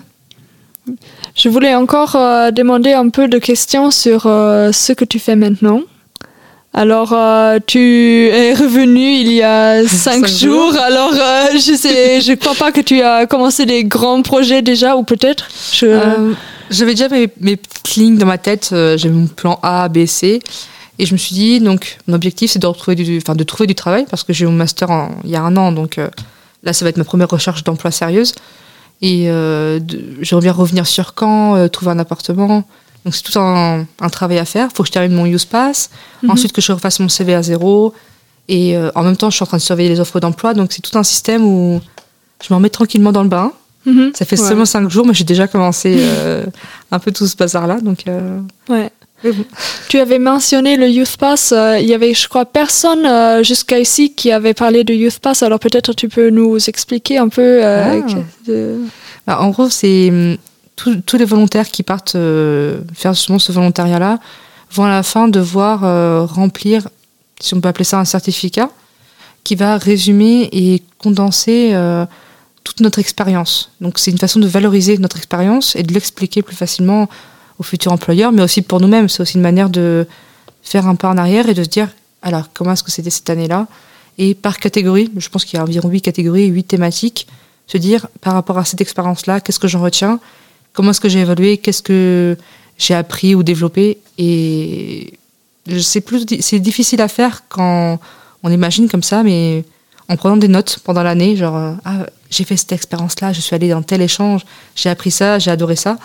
[1.35, 5.35] Je voulais encore euh, demander un peu de questions sur euh, ce que tu fais
[5.35, 5.81] maintenant.
[6.73, 10.71] Alors, euh, tu es revenu il y a cinq Cinq jours.
[10.73, 10.81] jours.
[10.81, 11.13] Alors,
[11.53, 15.47] je sais, je crois pas que tu as commencé des grands projets déjà, ou peut-être.
[15.73, 15.99] Je...
[16.69, 18.67] J'avais déjà mes, mes petites lignes dans ma tête.
[18.71, 20.41] J'avais mon plan A, B, C.
[20.99, 23.67] Et je me suis dit, donc, mon objectif, c'est de, retrouver du, enfin, de trouver
[23.67, 25.71] du travail parce que j'ai eu mon master en- il y a un an.
[25.71, 26.09] Donc euh,
[26.63, 28.33] là, ça va être ma première recherche d'emploi sérieuse.
[29.01, 29.79] Et euh,
[30.21, 32.63] j'aimerais bien revenir sur Caen, euh, trouver un appartement.
[33.03, 34.69] Donc c'est tout un, un travail à faire.
[34.71, 35.89] Il faut que je termine mon use pass.
[36.29, 37.93] Ensuite, que je refasse mon CV à zéro.
[38.47, 40.53] Et euh, en même temps, je suis en train de surveiller les offres d'emploi.
[40.53, 41.81] Donc c'est tout un système où
[42.41, 43.51] je me remets tranquillement dans le bain.
[43.85, 44.11] Mhm.
[44.15, 44.47] Ça fait Ouais.
[44.47, 46.01] seulement cinq jours, mais j'ai déjà commencé
[46.89, 47.79] un peu tout ce bazar-là.
[47.81, 48.05] Donc,
[48.69, 48.89] Ouais.
[49.89, 51.51] Tu avais mentionné le Youth Pass.
[51.51, 55.19] euh, il y avait, je crois, personne euh, jusqu'à ici qui avait parlé de Youth
[55.19, 55.43] Pass.
[55.43, 57.41] Alors peut-être tu peux nous expliquer un peu.
[57.63, 58.15] euh, Ah.
[58.47, 58.79] de-
[59.27, 60.37] Bah, en gros, c'est hum,
[60.75, 64.19] tous les volontaires qui partent euh, faire justement ce volontariat-là
[64.71, 65.79] vont à la fin devoir
[66.29, 66.87] remplir,
[67.39, 68.69] si on peut appeler ça un certificat,
[69.45, 71.73] qui va résumer et condenser
[72.65, 73.71] toute notre expérience.
[73.79, 77.07] Donc c'est une façon de valoriser notre expérience et de l'expliquer plus facilement
[77.59, 79.09] aux futurs employeurs, mais aussi pour nous-mêmes.
[79.09, 80.07] C'est aussi une manière de
[80.63, 81.89] faire un pas en arrière et de se dire,
[82.21, 83.67] alors comment est-ce que c'était cette année-là?
[84.17, 87.27] Et par catégorie, je pense qu'il y a environ huit catégories, huit thématiques,
[87.67, 90.19] se dire par rapport à cette expérience-là, qu'est-ce que j'en retiens?
[90.73, 91.57] Comment est-ce que j'ai évolué?
[91.57, 92.37] Qu'est-ce que
[92.77, 93.97] j'ai appris ou développé?
[94.17, 95.17] Et
[95.79, 97.99] sais plus, c'est difficile à faire quand
[98.43, 99.63] on imagine comme ça, mais
[100.07, 103.69] en prenant des notes pendant l'année, genre ah j'ai fait cette expérience-là, je suis allée
[103.69, 105.97] dans tel échange, j'ai appris ça, j'ai adoré ça.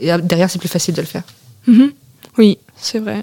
[0.00, 1.22] Et euh, derrière, c'est plus facile de le faire.
[1.66, 1.92] Mhm.
[2.38, 3.22] Oui, c'est vrai.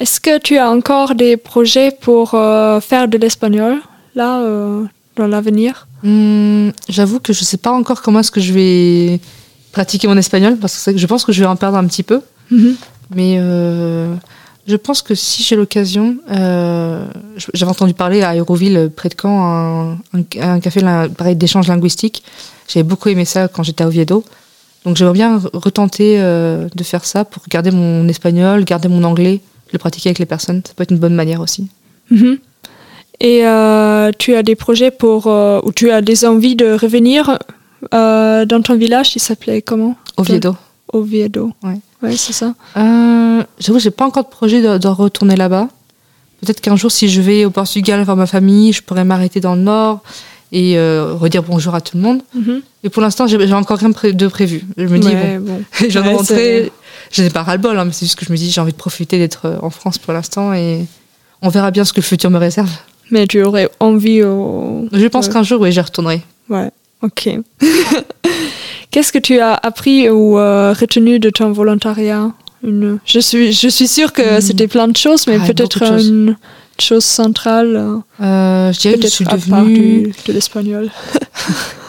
[0.00, 3.76] Est-ce que tu as encore des projets pour euh, faire de l'espagnol,
[4.14, 4.84] là, euh,
[5.16, 5.86] dans l'avenir?
[6.04, 9.20] Hum, J'avoue que je sais pas encore comment est-ce que je vais
[9.72, 12.20] pratiquer mon espagnol parce que je pense que je vais en perdre un petit peu.
[12.50, 12.74] Mhm.
[13.14, 14.14] Mais euh,
[14.66, 17.06] je pense que si j'ai l'occasion, euh,
[17.54, 20.80] j'avais entendu parler à Aéroville, près de Caen, un, un, un café
[21.16, 22.22] pareil d'échange linguistique.
[22.68, 24.24] J'avais beaucoup aimé ça quand j'étais à Oviedo.
[24.84, 29.04] Donc j'aimerais bien re- retenter euh, de faire ça pour garder mon espagnol, garder mon
[29.04, 29.40] anglais,
[29.72, 30.62] le pratiquer avec les personnes.
[30.66, 31.68] Ça peut être une bonne manière aussi.
[32.10, 32.38] Mhm.
[33.20, 37.38] Et euh, tu as des projets pour, euh, ou tu as des envies de revenir
[37.90, 39.96] dans ton village, il s'appelait comment?
[40.16, 40.54] Oviedo.
[40.92, 41.52] Oviedo.
[41.62, 41.78] Ouais.
[42.02, 42.54] Ouais, c'est ça.
[43.58, 45.68] J'avoue, j'ai pas encore de projet de, de retourner là-bas.
[46.40, 49.54] Peut-être qu'un jour, si je vais au Portugal voir ma famille, je pourrais m'arrêter dans
[49.54, 50.02] le nord
[50.52, 52.22] et euh, redire bonjour à tout le monde.
[52.34, 52.60] Mhm.
[52.84, 54.62] Mais pour l'instant, j'ai encore rien de pré- de prévu.
[54.76, 55.64] Je me dis, Ouais, bon, bon.
[55.88, 56.72] je Ouais, rentrer.
[57.10, 58.76] Je n'ai pas ras-le-bol, hein, mais c'est juste que je me dis, j'ai envie de
[58.76, 60.84] profiter d'être euh, en France pour l'instant et
[61.42, 62.70] on verra bien ce que le futur me réserve.
[63.10, 64.88] Mais tu aurais envie au...
[64.92, 66.22] Je pense qu'un jour, oui, j'y retournerai.
[66.48, 66.70] Ouais,
[67.02, 67.28] ok.
[68.90, 72.30] Qu'est-ce que tu as appris ou euh, retenu de ton volontariat?
[72.62, 72.98] Une...
[73.04, 74.40] je, suis, je suis sûre que Hmm.
[74.40, 75.82] c'était plein de choses, mais Ah, peut-être
[76.82, 80.02] chose centrale, euh, Euh, je dirais que je suis devenue.
[80.02, 80.90] du- de l'espagnol.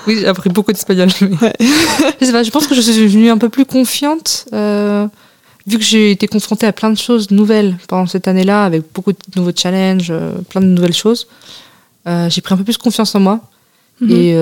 [0.05, 1.07] Oui, j'ai appris beaucoup d'espagnol.
[1.21, 1.53] mais- Ouais.
[2.19, 5.07] je, sais pas, je pense que je suis devenue un peu plus confiante, euh,
[5.65, 9.13] vu que j'ai été confrontée à plein de choses nouvelles pendant cette année-là, avec beaucoup
[9.13, 11.27] de nouveaux challenges, euh, plein de nouvelles choses.
[12.05, 13.39] Euh, j'ai pris un peu plus confiance en moi.
[14.01, 14.11] Mhm.
[14.11, 14.33] Et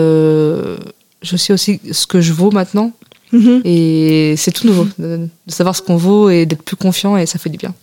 [1.21, 2.91] je sais aussi ce que je vaux maintenant.
[3.31, 3.61] Mhm.
[3.63, 7.27] Et c'est tout nouveau de, de savoir ce qu'on vaut et d'être plus confiant et
[7.27, 7.73] ça fait du bien.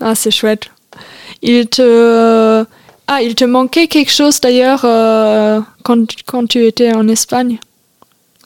[0.00, 0.70] Ah, c'est chouette.
[1.42, 2.64] Il te...
[3.08, 7.58] Ah, il te manquait quelque chose d'ailleurs euh, quand, quand tu étais en Espagne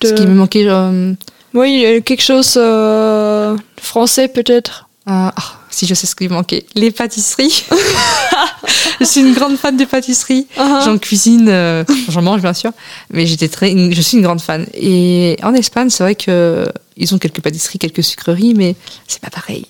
[0.02, 1.14] De- Ce qui me manquait, euh,
[1.54, 4.88] Oui, euh, quelque chose euh, français peut-être.
[5.06, 5.32] ah,
[5.70, 7.64] si je sais ce qui me manquait, les pâtisseries.
[9.00, 10.46] je suis une grande fan des pâtisseries.
[10.58, 12.72] Ah, J'en cuisine, euh, j'en mange bien sûr,
[13.12, 14.66] mais j'étais très, je suis une grande fan.
[14.74, 18.74] Et en Espagne, c'est vrai que ils ont quelques pâtisseries, quelques sucreries, mais
[19.06, 19.66] c'est pas pareil.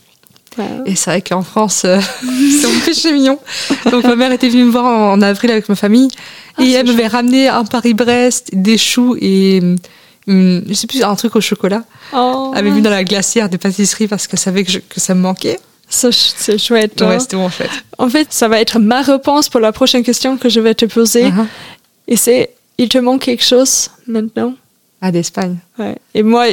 [0.58, 0.64] Ouais.
[0.86, 1.98] Et c'est vrai qu'en France, euh,
[2.60, 3.38] c'est mon péché mignon.
[3.90, 6.08] Donc ma mère était venue me voir en, en avril avec ma famille
[6.56, 9.60] Ah, et elle m'avait ramené un Paris-Brest, des choux et
[10.26, 11.82] une, je sais plus un truc au chocolat.
[12.12, 15.00] Oh, Elle avait mis dans la glacière des pâtisseries parce qu'elle savait que, je- que
[15.00, 15.58] ça me manquait.
[15.88, 17.00] c'est chouette.
[17.00, 17.18] Ouais, hein.
[17.18, 17.68] c'était bon fait.
[17.98, 20.84] En fait, ça va être ma réponse pour la prochaine question que je vais te
[20.84, 21.24] poser.
[21.30, 21.46] Uh-huh.
[22.06, 24.54] Et c'est, il te manque quelque chose maintenant?
[25.02, 25.56] Ah, d'Espagne.
[25.78, 25.96] Ouais.
[26.14, 26.46] Et moi,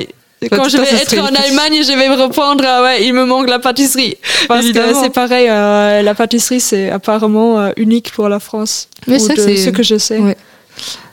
[0.49, 1.25] quand toi, je vais être en.
[1.25, 4.15] Allemagne, je vais me répondre, ah ouais, il me manque la pâtisserie.
[4.47, 4.93] Parce Évidemment.
[4.93, 8.87] que c'est pareil, euh, la pâtisserie, c'est apparemment euh, unique pour la France.
[9.07, 10.19] Mais ça, c'est- ce que je sais.
[10.19, 10.37] Ouais.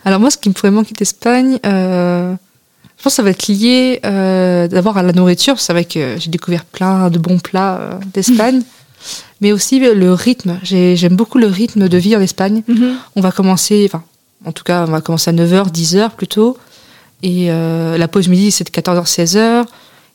[0.04, 2.34] Alors moi, ce qui me pourrait manquer d'Espagne, euh,
[2.98, 4.00] je pense que ça va être lié
[4.70, 5.58] d'abord à la nourriture.
[5.58, 8.60] C'est vrai que j'ai découvert plein de bons plats d'Espagne,
[9.40, 10.58] mais aussi le rythme.
[10.62, 12.62] J'ai- J'aime beaucoup le rythme de vie en Espagne.
[12.68, 12.96] Mhm.
[13.16, 14.04] On va commencer, enfin,
[14.44, 16.58] en tout cas, on va commencer à 9h, 10h plutôt.
[17.24, 19.64] Et euh, la pause midi, c'est de 14h, 16h.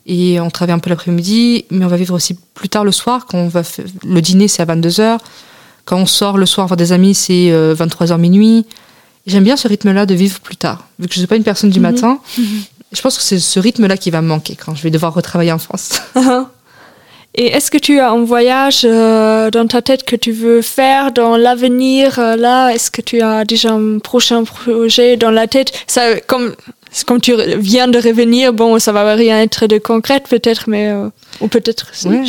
[0.06, 3.26] Et on travaille un peu l'après-midi, mais on va vivre aussi plus tard le soir.
[3.26, 3.62] Quand on va
[4.06, 5.18] le dîner, c'est à 22h.
[5.84, 8.64] Quand on sort le soir voir des amis, c'est euh, 23h minuit.
[9.26, 10.86] Et J'aime bien ce rythme-là de vivre plus tard.
[11.00, 11.90] Vu que je ne suis pas une personne du Mhm.
[11.92, 12.18] matin,
[12.92, 15.52] je pense que c'est ce rythme-là qui va me manquer quand je vais devoir retravailler
[15.52, 15.90] en France.
[17.36, 21.12] Et est-ce que tu as un voyage euh, dans ta tête que tu veux faire
[21.12, 22.70] dans l'avenir euh, là?
[22.70, 25.70] Est-ce que tu as déjà un prochain projet dans la tête?
[25.86, 26.54] Ça, comme
[27.06, 31.08] comme tu viens de revenir, bon, ça va rien être de concret peut-être, mais euh,
[31.40, 31.86] ou peut-être.
[32.06, 32.22] Ouais,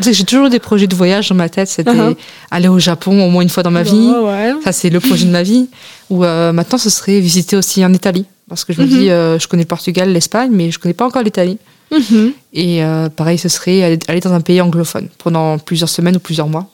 [0.00, 1.68] J'ai toujours des projets de voyage dans ma tête.
[1.68, 2.16] C'était Uh-huh.
[2.50, 4.10] aller au Japon au moins une fois dans ma vie.
[4.22, 4.52] Ouais.
[4.64, 5.68] Ça, c'est le projet de ma vie.
[6.10, 8.24] Ou euh, maintenant, ce serait visiter aussi en Italie.
[8.48, 11.04] Parce que je me dis, euh, je connais le Portugal, l'Espagne, mais je connais pas
[11.06, 11.58] encore l'Italie.
[11.92, 12.32] Mhm.
[12.54, 12.80] Et
[13.16, 16.68] pareil, ce serait aller, aller dans un pays anglophone pendant plusieurs semaines ou plusieurs mois.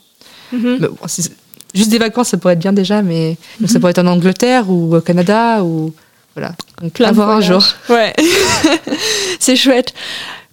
[0.53, 0.79] Mhm.
[0.81, 1.33] Mais bon, c'est-
[1.75, 4.69] juste des vacances, ça pourrait être bien déjà, mais donc ça pourrait être en Angleterre
[4.71, 5.93] ou au Canada ou
[6.35, 6.53] voilà.
[6.81, 7.53] Donc, Plein à voir un voyages.
[7.53, 7.65] jour.
[7.97, 8.13] Ouais,
[9.39, 9.93] c'est chouette.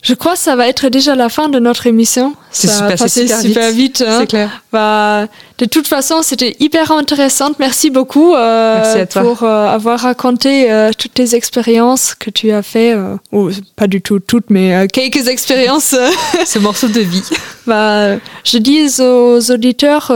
[0.02, 2.34] Je crois que ça va être déjà la fin de notre émission.
[2.52, 4.02] C'est super- passé super super vite.
[4.08, 4.20] hein.
[4.22, 4.64] C'est clair.
[4.72, 7.52] Bah, de toute façon, c'était hyper intéressant.
[7.60, 9.22] Merci beaucoup euh, Merci à toi.
[9.24, 12.96] pour euh, avoir raconté euh, toutes tes expériences que tu as fait.
[13.34, 15.94] ou pas du tout toutes, mais quelques expériences.
[16.46, 17.24] Ce morceau de vie.
[17.68, 18.16] bah,
[18.46, 20.14] je dis aux auditeurs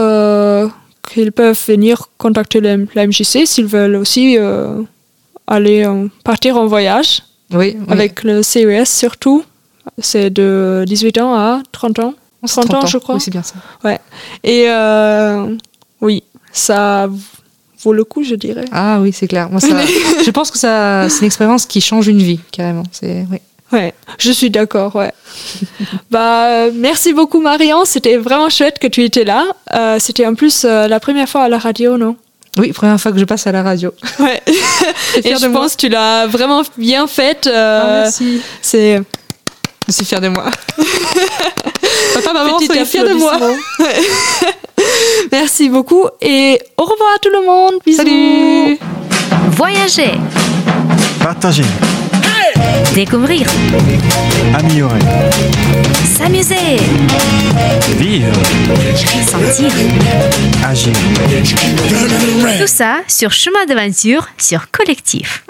[1.12, 4.38] qu'ils peuvent venir contacter la, MJC s'ils veulent aussi
[5.46, 7.76] aller en- partir en voyage Oui.
[7.78, 7.84] oui.
[7.88, 9.44] avec le CES surtout.
[9.98, 12.14] C'est de 18 ans à 30 ans.
[12.46, 13.14] C'est 30 ans, je crois.
[13.16, 13.54] Oui, c'est bien ça.
[14.42, 15.54] Et euh,
[16.00, 17.08] oui, ça
[17.82, 18.64] vaut le coup, je dirais.
[18.72, 19.50] Ah oui, c'est clair.
[19.50, 19.68] Moi, ça,
[20.24, 22.82] je pense que ça, c'est une expérience qui change une vie, carrément.
[22.92, 23.38] C'est, oui.
[23.72, 25.12] Ouais, je suis d'accord, ouais.
[26.10, 27.84] bah, euh, merci beaucoup, Marion.
[27.84, 29.44] C'était vraiment chouette que tu étais là.
[29.74, 32.16] Euh, C'était en plus euh, la première fois à la radio, non?
[32.58, 33.92] Oui, première fois que je passe à la radio.
[34.20, 34.40] Ouais.
[35.24, 35.62] Et je de moi.
[35.62, 37.46] pense que tu l'as vraiment bien faite.
[37.46, 38.40] euh, Ah, merci.
[38.62, 39.02] C'est
[39.88, 40.44] Je suis fière de moi.
[42.14, 43.38] Papa, maman, soyez fiers de moi.
[45.32, 47.74] Merci beaucoup et au revoir à tout le monde.
[47.84, 47.98] Bisous.
[47.98, 48.78] Salut.
[49.52, 50.12] Voyager,
[51.22, 51.64] Partager.
[52.94, 53.46] Découvrir,
[54.54, 54.98] Améliorer.
[56.16, 56.76] s'amuser,
[57.98, 58.32] Vivre.
[59.26, 59.70] sentir.
[60.64, 60.92] Agir.
[62.60, 65.44] Tout ça sur Chemin d'aventure sur Collectif.